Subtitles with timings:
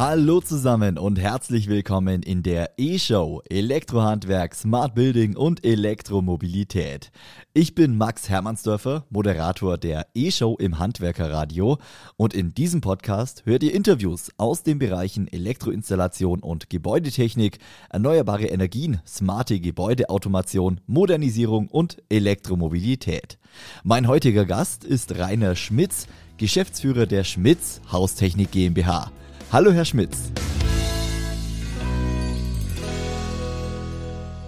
[0.00, 7.10] Hallo zusammen und herzlich willkommen in der E-Show Elektrohandwerk, Smart Building und Elektromobilität.
[7.52, 11.78] Ich bin Max Hermannsdörfer, Moderator der E-Show im Handwerkerradio
[12.16, 17.58] und in diesem Podcast hört ihr Interviews aus den Bereichen Elektroinstallation und Gebäudetechnik,
[17.90, 23.36] erneuerbare Energien, smarte Gebäudeautomation, Modernisierung und Elektromobilität.
[23.82, 29.10] Mein heutiger Gast ist Rainer Schmitz, Geschäftsführer der Schmitz Haustechnik GmbH.
[29.50, 30.30] Hallo, Herr Schmitz.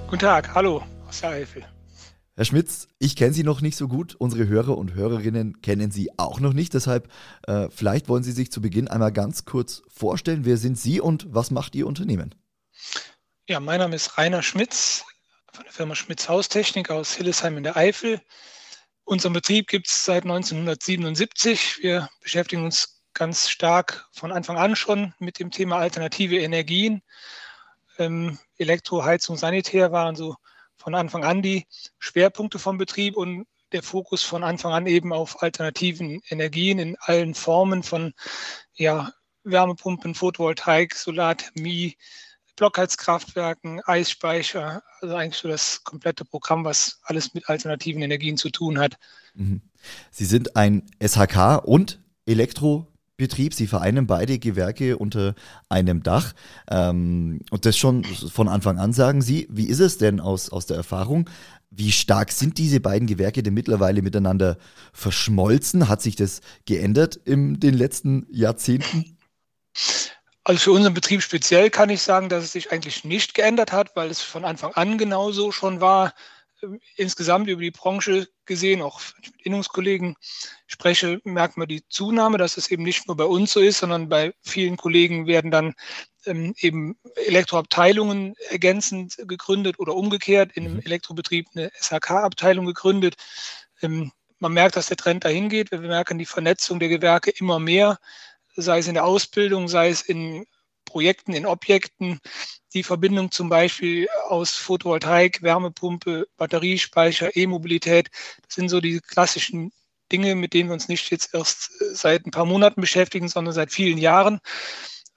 [0.06, 1.64] Guten Tag, hallo aus der Eifel.
[2.36, 4.14] Herr Schmitz, ich kenne Sie noch nicht so gut.
[4.14, 6.74] Unsere Hörer und Hörerinnen kennen Sie auch noch nicht.
[6.74, 7.10] Deshalb,
[7.46, 10.44] äh, vielleicht wollen Sie sich zu Beginn einmal ganz kurz vorstellen.
[10.44, 12.34] Wer sind Sie und was macht Ihr Unternehmen?
[13.48, 15.04] Ja, mein Name ist Rainer Schmitz
[15.50, 18.20] von der Firma Schmitz Haustechnik aus Hillesheim in der Eifel.
[19.04, 21.78] Unseren Betrieb gibt es seit 1977.
[21.80, 27.02] Wir beschäftigen uns ganz stark von Anfang an schon mit dem Thema alternative Energien.
[27.98, 30.36] Ähm, Elektro, Heizung, Sanitär waren so
[30.78, 31.66] von Anfang an die
[31.98, 37.34] Schwerpunkte vom Betrieb und der Fokus von Anfang an eben auf alternativen Energien in allen
[37.34, 38.14] Formen von
[38.72, 39.12] ja,
[39.44, 41.98] Wärmepumpen, Photovoltaik, Solarthermie,
[42.56, 48.78] Blockheizkraftwerken, Eisspeicher, also eigentlich so das komplette Programm, was alles mit alternativen Energien zu tun
[48.78, 48.96] hat.
[49.34, 49.60] Mhm.
[50.10, 52.89] Sie sind ein SHK und Elektro
[53.20, 53.54] Betrieb.
[53.54, 55.34] Sie vereinen beide Gewerke unter
[55.68, 56.32] einem Dach.
[56.68, 59.46] Ähm, und das schon von Anfang an, sagen Sie.
[59.50, 61.30] Wie ist es denn aus, aus der Erfahrung?
[61.70, 64.56] Wie stark sind diese beiden Gewerke denn mittlerweile miteinander
[64.92, 65.88] verschmolzen?
[65.88, 69.16] Hat sich das geändert in den letzten Jahrzehnten?
[70.42, 73.94] Also für unseren Betrieb speziell kann ich sagen, dass es sich eigentlich nicht geändert hat,
[73.94, 76.12] weil es von Anfang an genauso schon war
[76.96, 80.16] insgesamt über die Branche gesehen, auch wenn ich mit Innungskollegen
[80.66, 84.08] spreche, merkt man die Zunahme, dass es eben nicht nur bei uns so ist, sondern
[84.08, 85.74] bei vielen Kollegen werden dann
[86.26, 90.82] ähm, eben Elektroabteilungen ergänzend gegründet oder umgekehrt in einem mhm.
[90.84, 93.16] Elektrobetrieb eine SHK-Abteilung gegründet.
[93.82, 95.70] Ähm, man merkt, dass der Trend dahin geht.
[95.70, 97.98] Wir merken die Vernetzung der Gewerke immer mehr,
[98.56, 100.46] sei es in der Ausbildung, sei es in
[100.90, 102.18] Projekten, in Objekten,
[102.74, 108.10] die Verbindung zum Beispiel aus Photovoltaik, Wärmepumpe, Batteriespeicher, E-Mobilität,
[108.42, 109.70] das sind so die klassischen
[110.10, 113.54] Dinge, mit denen wir uns nicht jetzt erst äh, seit ein paar Monaten beschäftigen, sondern
[113.54, 114.40] seit vielen Jahren.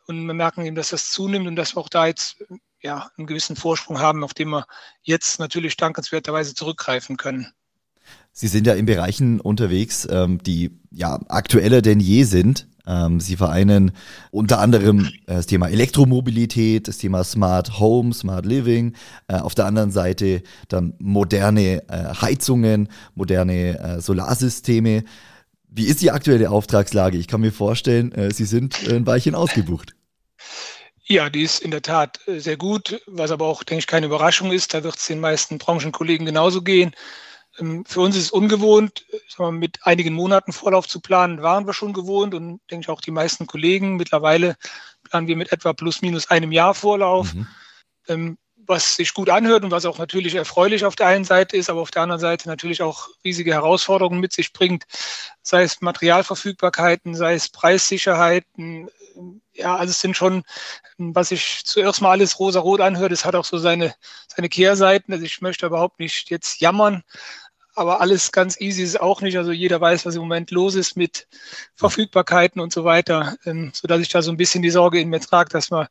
[0.05, 3.09] Und wir merken eben, dass das zunimmt und dass wir auch da jetzt äh, ja,
[3.17, 4.67] einen gewissen Vorsprung haben, auf den wir
[5.01, 7.51] jetzt natürlich dankenswerterweise zurückgreifen können.
[8.31, 12.67] Sie sind ja in Bereichen unterwegs, ähm, die ja aktueller denn je sind.
[12.85, 13.91] Ähm, sie vereinen
[14.31, 18.95] unter anderem äh, das Thema Elektromobilität, das Thema Smart Home, Smart Living,
[19.27, 25.03] äh, auf der anderen Seite dann moderne äh, Heizungen, moderne Solarsysteme.
[25.69, 27.17] Wie ist die aktuelle Auftragslage?
[27.17, 29.95] Ich kann mir vorstellen, Sie sind ein Weilchen ausgebucht.
[31.05, 34.51] Ja, die ist in der Tat sehr gut, was aber auch, denke ich, keine Überraschung
[34.51, 34.73] ist.
[34.73, 36.93] Da wird es den meisten Branchenkollegen genauso gehen.
[37.59, 39.05] Ähm, für uns ist es ungewohnt,
[39.37, 43.01] wir, mit einigen Monaten Vorlauf zu planen, waren wir schon gewohnt und denke ich auch
[43.01, 43.95] die meisten Kollegen.
[43.95, 44.55] Mittlerweile
[45.03, 47.47] planen wir mit etwa plus minus einem Jahr Vorlauf, mhm.
[48.09, 48.37] Ähm,
[48.67, 51.81] was sich gut anhört und was auch natürlich erfreulich auf der einen Seite ist, aber
[51.81, 54.85] auf der anderen Seite natürlich auch riesige Herausforderungen mit sich bringt,
[55.41, 58.89] sei es Materialverfügbarkeiten, sei es Preissicherheiten.
[59.53, 60.43] Ja, also es sind schon,
[60.97, 63.93] was sich zuerst mal alles rosa-rot anhört, es hat auch so seine,
[64.27, 65.13] seine Kehrseiten.
[65.13, 67.03] Also ich möchte überhaupt nicht jetzt jammern,
[67.75, 69.37] aber alles ganz easy ist auch nicht.
[69.37, 71.27] Also jeder weiß, was im Moment los ist mit
[71.75, 75.09] Verfügbarkeiten und so weiter, ähm, so dass ich da so ein bisschen die Sorge in
[75.09, 75.89] mir trage, dass wir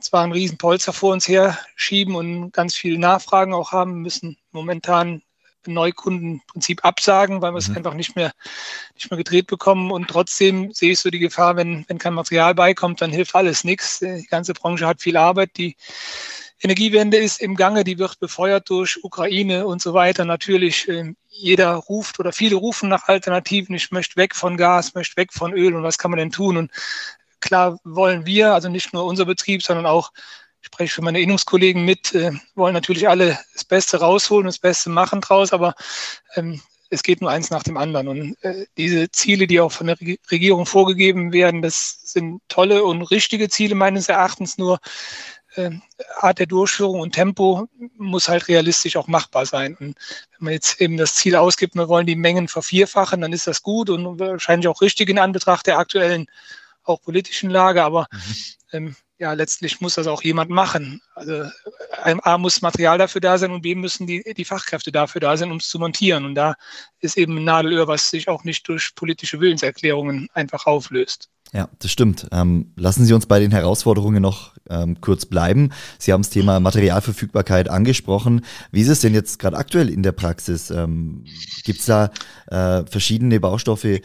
[0.00, 4.36] zwar einen riesen Polster vor uns her schieben und ganz viele Nachfragen auch haben müssen,
[4.52, 5.22] momentan
[5.66, 7.78] Neukundenprinzip absagen, weil wir es mhm.
[7.78, 8.32] einfach nicht mehr,
[8.94, 9.90] nicht mehr gedreht bekommen.
[9.90, 13.64] Und trotzdem sehe ich so die Gefahr, wenn, wenn kein Material beikommt, dann hilft alles
[13.64, 13.98] nichts.
[13.98, 15.56] Die ganze Branche hat viel Arbeit.
[15.56, 15.76] Die
[16.60, 20.24] Energiewende ist im Gange, die wird befeuert durch Ukraine und so weiter.
[20.24, 23.76] Natürlich, äh, jeder ruft oder viele rufen nach Alternativen.
[23.76, 26.56] Ich möchte weg von Gas, möchte weg von Öl und was kann man denn tun?
[26.56, 26.72] Und
[27.40, 30.10] klar wollen wir, also nicht nur unser Betrieb, sondern auch,
[30.60, 34.90] ich spreche für meine Innungskollegen mit, äh, wollen natürlich alle das Beste rausholen, das Beste
[34.90, 35.74] machen draus, aber
[36.34, 38.08] ähm, es geht nur eins nach dem anderen.
[38.08, 39.98] Und äh, diese Ziele, die auch von der
[40.30, 44.58] Regierung vorgegeben werden, das sind tolle und richtige Ziele meines Erachtens.
[44.58, 44.78] Nur
[46.20, 49.76] Art der Durchführung und Tempo muss halt realistisch auch machbar sein.
[49.80, 49.96] Und
[50.32, 53.62] wenn man jetzt eben das Ziel ausgibt, wir wollen die Mengen vervierfachen, dann ist das
[53.62, 56.26] gut und wahrscheinlich auch richtig in Anbetracht der aktuellen
[56.84, 57.82] auch politischen Lage.
[57.82, 58.34] Aber mhm.
[58.72, 61.02] ähm, ja, letztlich muss das auch jemand machen.
[61.14, 61.50] Also
[62.02, 65.50] A muss Material dafür da sein und B müssen die, die Fachkräfte dafür da sein,
[65.50, 66.24] um es zu montieren.
[66.24, 66.54] Und da
[67.00, 71.28] ist eben ein Nadelöhr, was sich auch nicht durch politische Willenserklärungen einfach auflöst.
[71.54, 72.26] Ja, das stimmt.
[72.30, 75.70] Ähm, lassen Sie uns bei den Herausforderungen noch ähm, kurz bleiben.
[75.98, 78.44] Sie haben das Thema Materialverfügbarkeit angesprochen.
[78.70, 80.70] Wie ist es denn jetzt gerade aktuell in der Praxis?
[80.70, 81.24] Ähm,
[81.64, 82.10] Gibt es da
[82.48, 84.00] äh, verschiedene Baustoffe,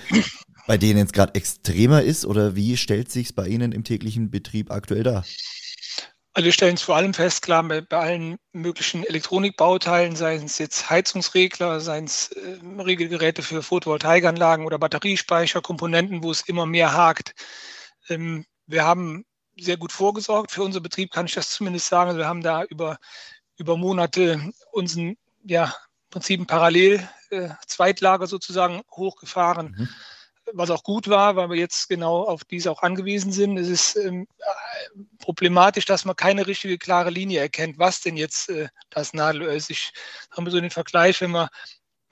[0.68, 4.30] bei denen es gerade extremer ist oder wie stellt sich es bei Ihnen im täglichen
[4.30, 5.25] Betrieb aktuell dar?
[6.36, 10.58] Also wir stellen es vor allem fest, klar, bei, bei allen möglichen Elektronikbauteilen, seien es
[10.58, 16.94] jetzt Heizungsregler, seien es äh, Regelgeräte für Photovoltaikanlagen oder Batteriespeicher, Komponenten, wo es immer mehr
[16.94, 17.36] hakt.
[18.10, 19.26] Ähm, wir haben
[19.60, 20.50] sehr gut vorgesorgt.
[20.52, 22.10] Für unseren Betrieb kann ich das zumindest sagen.
[22.10, 22.98] Also wir haben da über,
[23.58, 29.76] über Monate unseren, ja, im Prinzip Parallel äh, Zweitlager sozusagen hochgefahren.
[29.78, 29.90] Mhm
[30.54, 33.58] was auch gut war, weil wir jetzt genau auf diese auch angewiesen sind.
[33.58, 34.28] Es ist ähm,
[35.20, 39.70] problematisch, dass man keine richtige klare Linie erkennt, was denn jetzt äh, das Nadelöhr ist.
[39.70, 39.92] Ich
[40.32, 41.50] habe so den Vergleich, wenn man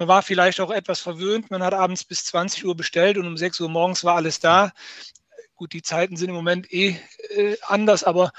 [0.02, 1.52] man war vielleicht auch etwas verwöhnt.
[1.52, 4.72] Man hat abends bis 20 Uhr bestellt und um 6 Uhr morgens war alles da.
[5.54, 7.00] Gut, die Zeiten sind im Moment eh
[7.30, 8.32] äh, anders, aber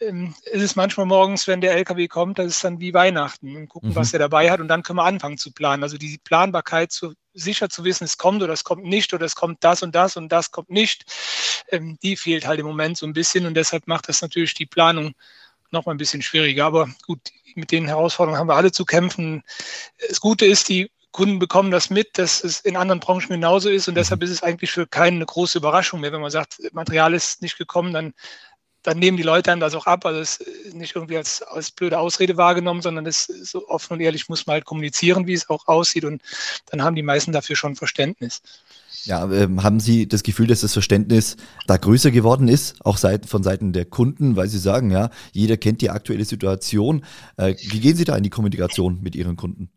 [0.00, 3.68] ähm, ist es manchmal morgens, wenn der LKW kommt, das ist dann wie Weihnachten und
[3.68, 3.96] gucken, mhm.
[3.96, 5.82] was er dabei hat und dann können wir anfangen zu planen.
[5.82, 9.34] Also die Planbarkeit, zu, sicher zu wissen, es kommt oder es kommt nicht oder es
[9.34, 11.04] kommt das und das und das kommt nicht,
[11.70, 14.66] ähm, die fehlt halt im Moment so ein bisschen und deshalb macht das natürlich die
[14.66, 15.14] Planung
[15.70, 16.66] noch mal ein bisschen schwieriger.
[16.66, 17.20] Aber gut,
[17.54, 19.42] mit den Herausforderungen haben wir alle zu kämpfen.
[20.08, 23.88] Das Gute ist, die Kunden bekommen das mit, dass es in anderen Branchen genauso ist
[23.88, 23.98] und mhm.
[23.98, 27.40] deshalb ist es eigentlich für keinen eine große Überraschung mehr, wenn man sagt, Material ist
[27.40, 28.12] nicht gekommen, dann
[28.86, 30.06] dann nehmen die Leute einem das auch ab.
[30.06, 34.00] Also es ist nicht irgendwie als, als blöde Ausrede wahrgenommen, sondern es so offen und
[34.00, 36.04] ehrlich muss man halt kommunizieren, wie es auch aussieht.
[36.04, 36.22] Und
[36.66, 38.42] dann haben die meisten dafür schon Verständnis.
[39.02, 41.36] Ja, ähm, haben Sie das Gefühl, dass das Verständnis
[41.66, 45.56] da größer geworden ist, auch seit, von Seiten der Kunden, weil Sie sagen, ja, jeder
[45.56, 47.04] kennt die aktuelle Situation.
[47.36, 49.68] Äh, wie gehen Sie da in die Kommunikation mit Ihren Kunden?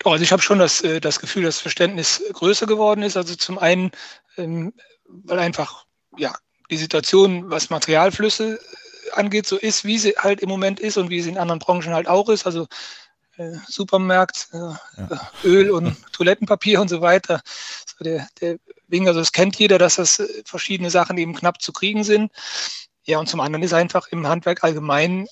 [0.00, 3.16] Doch, also ich habe schon das, äh, das Gefühl, dass Verständnis größer geworden ist.
[3.16, 3.90] Also zum einen,
[4.36, 4.72] ähm,
[5.08, 5.86] weil einfach
[6.16, 6.34] ja,
[6.70, 8.60] die Situation, was Materialflüsse
[9.12, 11.94] angeht, so ist, wie sie halt im Moment ist und wie sie in anderen Branchen
[11.94, 12.46] halt auch ist.
[12.46, 12.66] Also
[13.36, 15.30] äh, Supermarkt, äh, ja.
[15.44, 17.40] Öl und Toilettenpapier und so weiter.
[17.86, 21.62] So der, der Wing, also das kennt jeder, dass das äh, verschiedene Sachen eben knapp
[21.62, 22.32] zu kriegen sind.
[23.04, 25.26] Ja, und zum anderen ist einfach im Handwerk allgemein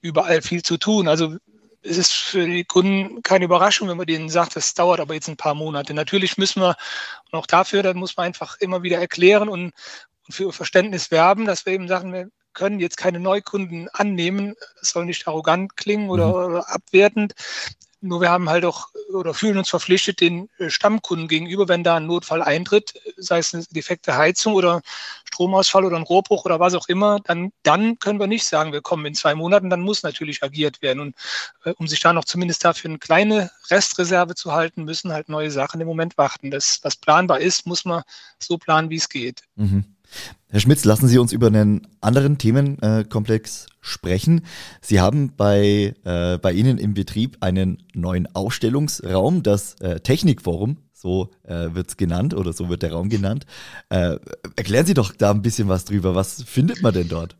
[0.00, 1.06] überall viel zu tun.
[1.06, 1.36] Also
[1.82, 5.28] es ist für die Kunden keine Überraschung, wenn man denen sagt, das dauert aber jetzt
[5.28, 5.94] ein paar Monate.
[5.94, 6.76] Natürlich müssen wir,
[7.30, 9.72] und auch dafür, dann muss man einfach immer wieder erklären und,
[10.30, 14.54] für Verständnis werben, dass wir eben sagen, wir können jetzt keine Neukunden annehmen.
[14.80, 16.32] Das soll nicht arrogant klingen oder, mhm.
[16.32, 17.34] oder abwertend.
[18.02, 21.96] Nur wir haben halt auch oder fühlen uns verpflichtet den äh, Stammkunden gegenüber, wenn da
[21.96, 24.80] ein Notfall eintritt, sei es eine defekte Heizung oder
[25.24, 28.80] Stromausfall oder ein Rohrbruch oder was auch immer, dann, dann können wir nicht sagen, wir
[28.80, 31.00] kommen in zwei Monaten, dann muss natürlich agiert werden.
[31.00, 31.16] Und
[31.64, 35.50] äh, um sich da noch zumindest dafür eine kleine Restreserve zu halten, müssen halt neue
[35.50, 36.50] Sachen im Moment warten.
[36.50, 38.02] Das, was planbar ist, muss man
[38.38, 39.42] so planen, wie es geht.
[39.56, 39.84] Mhm.
[40.48, 44.44] Herr Schmitz, lassen Sie uns über einen anderen Themenkomplex sprechen.
[44.80, 51.30] Sie haben bei, äh, bei Ihnen im Betrieb einen neuen Ausstellungsraum, das äh, Technikforum, so
[51.44, 53.46] äh, wird es genannt oder so wird der Raum genannt.
[53.88, 54.18] Äh,
[54.56, 56.14] erklären Sie doch da ein bisschen was drüber.
[56.14, 57.36] Was findet man denn dort?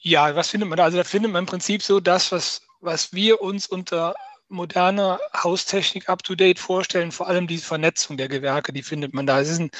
[0.00, 0.84] Ja, was findet man da?
[0.84, 4.14] Also da findet man im Prinzip so das, was, was wir uns unter
[4.50, 9.40] moderner Haustechnik up-to-date vorstellen, vor allem die Vernetzung der Gewerke, die findet man da.
[9.40, 9.70] Es ist ein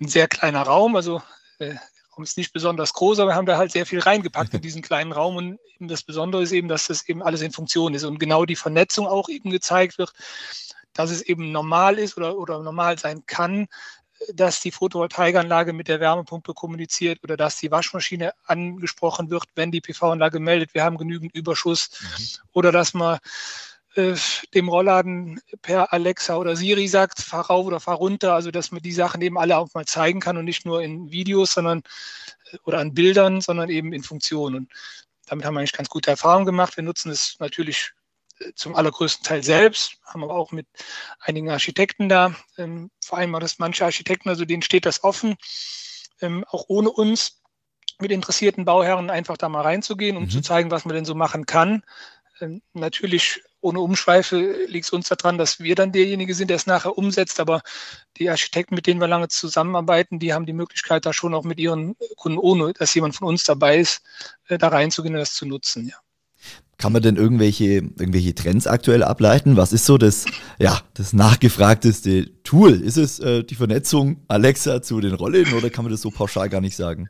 [0.00, 1.22] ein sehr kleiner Raum, also
[1.58, 1.74] äh,
[2.16, 4.82] Raum ist nicht besonders groß, aber wir haben da halt sehr viel reingepackt in diesen
[4.82, 8.18] kleinen Raum und das Besondere ist eben, dass das eben alles in Funktion ist und
[8.18, 10.12] genau die Vernetzung auch eben gezeigt wird,
[10.92, 13.68] dass es eben normal ist oder, oder normal sein kann,
[14.32, 19.82] dass die Photovoltaikanlage mit der Wärmepumpe kommuniziert oder dass die Waschmaschine angesprochen wird, wenn die
[19.82, 22.48] PV-Anlage meldet, wir haben genügend Überschuss mhm.
[22.52, 23.18] oder dass man
[23.96, 28.82] dem Rollladen per Alexa oder Siri sagt, fahr rauf oder fahr runter, also dass man
[28.82, 31.82] die Sachen eben alle auch mal zeigen kann und nicht nur in Videos, sondern
[32.52, 34.56] äh, oder an Bildern, sondern eben in Funktionen.
[34.56, 34.72] Und
[35.26, 36.76] damit haben wir eigentlich ganz gute Erfahrungen gemacht.
[36.76, 37.92] Wir nutzen es natürlich
[38.38, 40.66] äh, zum allergrößten Teil selbst, haben aber auch mit
[41.20, 45.36] einigen Architekten da ähm, vereinbart, dass manche Architekten, also denen steht das offen,
[46.20, 47.40] ähm, auch ohne uns
[47.98, 50.30] mit interessierten Bauherren einfach da mal reinzugehen, um mhm.
[50.30, 51.82] zu zeigen, was man denn so machen kann.
[52.40, 56.66] Ähm, natürlich ohne Umschweife liegt es uns daran, dass wir dann derjenige sind, der es
[56.66, 57.40] nachher umsetzt.
[57.40, 57.62] Aber
[58.16, 61.58] die Architekten, mit denen wir lange zusammenarbeiten, die haben die Möglichkeit, da schon auch mit
[61.58, 64.02] ihren Kunden, ohne dass jemand von uns dabei ist,
[64.48, 65.88] äh, da reinzugehen und das zu nutzen.
[65.88, 65.96] Ja.
[66.78, 69.56] Kann man denn irgendwelche, irgendwelche Trends aktuell ableiten?
[69.56, 70.26] Was ist so das,
[70.58, 72.80] ja, das nachgefragteste Tool?
[72.80, 76.48] Ist es äh, die Vernetzung Alexa zu den Rollen oder kann man das so pauschal
[76.48, 77.08] gar nicht sagen?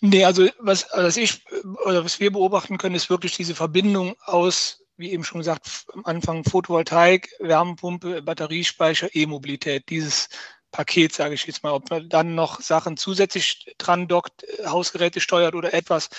[0.00, 1.42] Nee, also was, was ich
[1.84, 6.04] oder was wir beobachten können, ist wirklich diese Verbindung aus wie eben schon gesagt, am
[6.04, 9.88] Anfang Photovoltaik, Wärmepumpe, Batteriespeicher, E-Mobilität.
[9.88, 10.28] Dieses
[10.70, 11.72] Paket, sage ich jetzt mal.
[11.72, 16.10] Ob man dann noch Sachen zusätzlich dran dockt, Hausgeräte steuert oder etwas,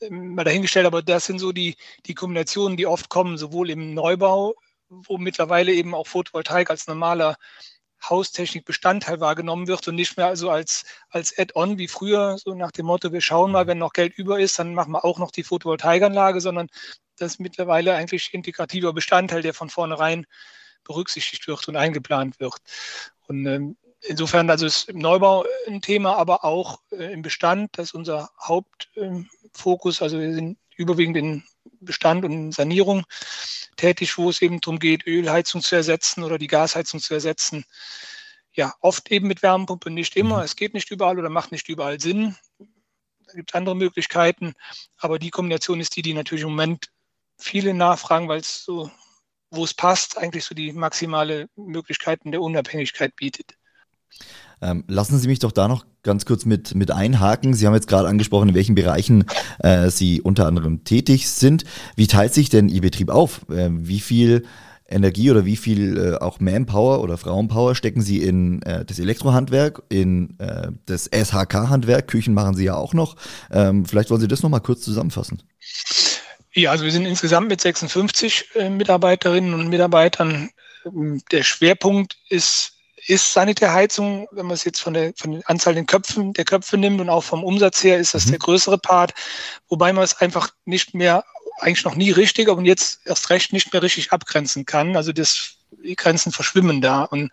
[0.00, 0.86] ähm, mal dahingestellt.
[0.86, 1.76] Aber das sind so die,
[2.06, 4.54] die Kombinationen, die oft kommen, sowohl im Neubau,
[4.88, 7.36] wo mittlerweile eben auch Photovoltaik als normaler
[8.10, 12.86] Haustechnik-Bestandteil wahrgenommen wird und nicht mehr also als, als Add-on wie früher, so nach dem
[12.86, 15.42] Motto, wir schauen mal, wenn noch Geld über ist, dann machen wir auch noch die
[15.42, 16.68] Photovoltaikanlage, sondern
[17.16, 20.26] das mittlerweile eigentlich integrativer Bestandteil, der von vornherein
[20.84, 22.56] berücksichtigt wird und eingeplant wird.
[23.26, 27.86] Und ähm, insofern, also ist im Neubau ein Thema, aber auch äh, im Bestand, das
[27.86, 30.00] ist unser Hauptfokus.
[30.00, 31.44] Ähm, also wir sind überwiegend in
[31.80, 33.04] Bestand und Sanierung
[33.76, 37.64] tätig, wo es eben darum geht, Ölheizung zu ersetzen oder die Gasheizung zu ersetzen.
[38.52, 40.38] Ja, oft eben mit Wärmepumpe, nicht immer.
[40.38, 40.44] Mhm.
[40.44, 42.36] Es geht nicht überall oder macht nicht überall Sinn.
[43.26, 44.54] Da gibt es andere Möglichkeiten.
[44.98, 46.90] Aber die Kombination ist die, die natürlich im Moment
[47.38, 48.90] viele nachfragen, weil es so,
[49.50, 53.54] wo es passt, eigentlich so die maximale Möglichkeiten der Unabhängigkeit bietet.
[54.60, 57.54] Ähm, lassen Sie mich doch da noch ganz kurz mit, mit einhaken.
[57.54, 59.24] Sie haben jetzt gerade angesprochen, in welchen Bereichen
[59.58, 61.64] äh, Sie unter anderem tätig sind.
[61.96, 63.48] Wie teilt sich denn Ihr Betrieb auf?
[63.50, 64.44] Äh, wie viel
[64.86, 69.82] Energie oder wie viel äh, auch Manpower oder Frauenpower stecken Sie in äh, das Elektrohandwerk,
[69.88, 72.06] in äh, das SHK-Handwerk?
[72.06, 73.16] Küchen machen Sie ja auch noch.
[73.50, 75.42] Ähm, vielleicht wollen Sie das nochmal kurz zusammenfassen.
[76.54, 80.50] Ja, also wir sind insgesamt mit 56 äh, Mitarbeiterinnen und Mitarbeitern.
[80.86, 82.74] Ähm, der Schwerpunkt ist
[83.06, 86.78] ist Sanitärheizung, wenn man es jetzt von der, von der Anzahl der Köpfen, der Köpfe
[86.78, 88.30] nimmt und auch vom Umsatz her, ist das mhm.
[88.30, 89.12] der größere Part,
[89.68, 91.24] wobei man es einfach nicht mehr,
[91.58, 94.96] eigentlich noch nie richtig, aber jetzt erst recht nicht mehr richtig abgrenzen kann.
[94.96, 97.04] Also das, die Grenzen verschwimmen da.
[97.04, 97.30] Und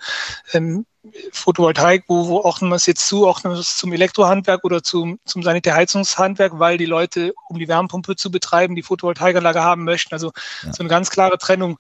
[0.53, 0.85] ähm,
[1.31, 5.20] Photovoltaik, wo, wo ordnen wir es jetzt zu, ordnen wir es zum Elektrohandwerk oder zum,
[5.25, 10.13] zum Sanitärheizungshandwerk, weil die Leute, um die Wärmepumpe zu betreiben, die Photovoltaikanlage haben möchten.
[10.13, 10.31] Also
[10.63, 10.74] ja.
[10.74, 11.79] so eine ganz klare Trennung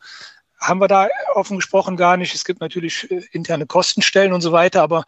[0.59, 2.33] haben wir da offen gesprochen gar nicht.
[2.33, 5.03] Es gibt natürlich äh, interne Kostenstellen und so weiter, aber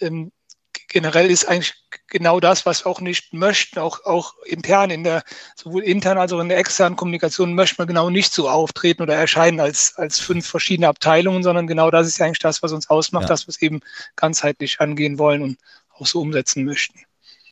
[0.00, 0.32] ähm,
[0.88, 1.74] generell ist eigentlich
[2.08, 5.22] genau das, was wir auch nicht möchten, auch, auch intern in der,
[5.56, 9.14] sowohl intern als auch in der externen Kommunikation möchte man genau nicht so auftreten oder
[9.14, 12.88] erscheinen als, als fünf verschiedene Abteilungen, sondern genau das ist ja eigentlich das, was uns
[12.88, 13.28] ausmacht, ja.
[13.28, 13.80] dass wir es eben
[14.14, 15.58] ganzheitlich angehen wollen und
[15.90, 17.00] auch so umsetzen möchten.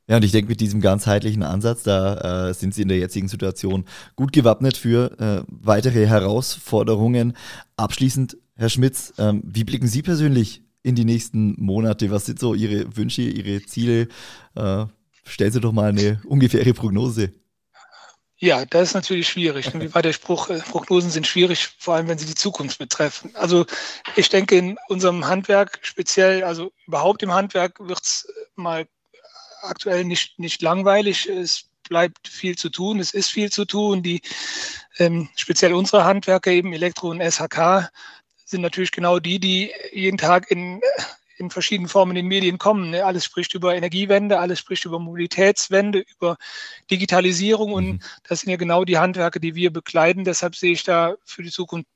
[0.06, 3.28] Ja, und ich denke, mit diesem ganzheitlichen Ansatz, da äh, sind Sie in der jetzigen
[3.28, 3.86] Situation
[4.16, 7.34] gut gewappnet für äh, weitere Herausforderungen.
[7.78, 12.10] Abschließend, Herr Schmitz, ähm, wie blicken Sie persönlich in die nächsten Monate?
[12.12, 14.06] Was sind so Ihre Wünsche, Ihre Ziele?
[14.54, 14.86] Äh,
[15.24, 17.32] stellen Sie doch mal eine ungefähre Prognose.
[18.36, 19.72] Ja, das ist natürlich schwierig.
[19.74, 20.50] Wie war der Spruch?
[20.50, 23.30] Äh, Prognosen sind schwierig, vor allem wenn sie die Zukunft betreffen.
[23.34, 23.64] Also
[24.16, 28.86] ich denke, in unserem Handwerk speziell, also überhaupt im Handwerk wird es mal
[29.62, 31.26] aktuell nicht, nicht langweilig.
[31.26, 33.00] Es bleibt viel zu tun.
[33.00, 34.02] Es ist viel zu tun.
[34.02, 34.20] Die
[34.98, 37.90] ähm, speziell unsere Handwerker eben Elektro und SHK
[38.44, 40.80] sind natürlich genau die, die jeden Tag in,
[41.36, 42.90] in verschiedenen Formen in den Medien kommen.
[42.90, 43.04] Ne?
[43.04, 46.36] Alles spricht über Energiewende, alles spricht über Mobilitätswende, über
[46.90, 48.00] Digitalisierung und mhm.
[48.28, 50.24] das sind ja genau die Handwerke, die wir bekleiden.
[50.24, 51.88] Deshalb sehe ich da für die Zukunft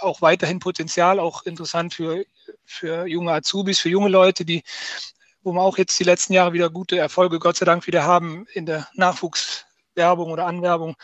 [0.00, 2.24] auch weiterhin Potenzial, auch interessant für,
[2.64, 4.62] für junge Azubis, für junge Leute, die
[5.42, 8.46] wo wir auch jetzt die letzten Jahre wieder gute Erfolge, Gott sei Dank, wieder haben
[8.52, 10.94] in der Nachwuchswerbung oder Anwerbung.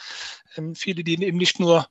[0.56, 1.88] Ähm, viele, die eben nicht nur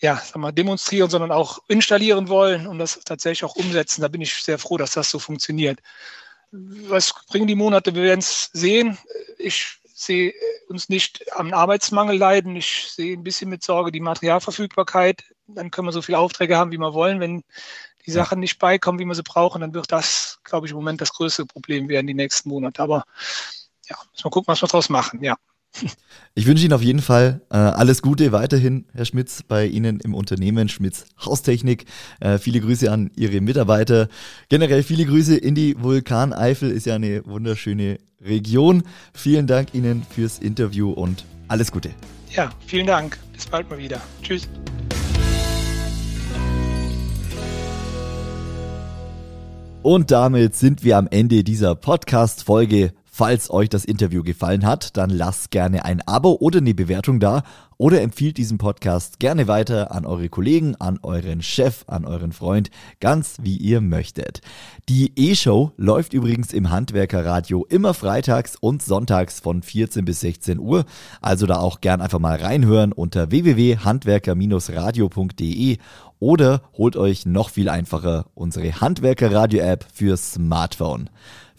[0.00, 4.00] ja, sag mal, demonstrieren, sondern auch installieren wollen und das tatsächlich auch umsetzen.
[4.00, 5.80] Da bin ich sehr froh, dass das so funktioniert.
[6.52, 7.94] Was bringen die Monate?
[7.94, 8.98] Wir werden es sehen.
[9.38, 10.32] Ich sehe
[10.68, 12.56] uns nicht am Arbeitsmangel leiden.
[12.56, 15.22] Ich sehe ein bisschen mit Sorge die Materialverfügbarkeit.
[15.46, 17.20] Dann können wir so viele Aufträge haben, wie wir wollen.
[17.20, 17.44] Wenn
[18.06, 21.00] die Sachen nicht beikommen, wie wir sie brauchen, dann wird das, glaube ich, im Moment
[21.00, 22.82] das größte Problem werden, die nächsten Monate.
[22.82, 23.04] Aber
[23.88, 25.36] ja, müssen wir gucken, was wir daraus machen, ja.
[26.34, 30.14] Ich wünsche Ihnen auf jeden Fall äh, alles Gute weiterhin, Herr Schmitz, bei Ihnen im
[30.14, 31.86] Unternehmen Schmitz Haustechnik.
[32.20, 34.08] Äh, viele Grüße an Ihre Mitarbeiter.
[34.48, 38.84] Generell viele Grüße in die Vulkaneifel, ist ja eine wunderschöne Region.
[39.14, 41.90] Vielen Dank Ihnen fürs Interview und alles Gute.
[42.30, 43.18] Ja, vielen Dank.
[43.32, 44.00] Bis bald mal wieder.
[44.22, 44.48] Tschüss.
[49.82, 52.92] Und damit sind wir am Ende dieser Podcast-Folge.
[53.20, 57.42] Falls euch das Interview gefallen hat, dann lasst gerne ein Abo oder eine Bewertung da
[57.76, 62.70] oder empfiehlt diesen Podcast gerne weiter an eure Kollegen, an euren Chef, an euren Freund,
[62.98, 64.40] ganz wie ihr möchtet.
[64.88, 70.86] Die E-Show läuft übrigens im Handwerkerradio immer freitags und sonntags von 14 bis 16 Uhr,
[71.20, 75.76] also da auch gern einfach mal reinhören unter www.handwerker-radio.de
[76.20, 81.10] oder holt euch noch viel einfacher unsere Handwerker-Radio-App für Smartphone.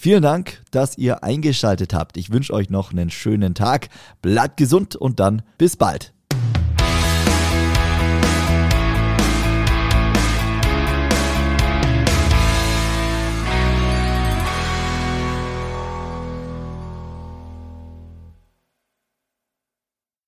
[0.04, 2.18] Vielen Dank, dass ihr eingeschaltet habt.
[2.18, 3.90] Ich wünsche euch noch einen schönen Tag.
[4.24, 6.12] Bleibt gesund und dann bis bald.